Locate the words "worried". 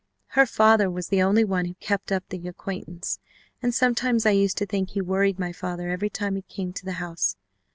5.01-5.37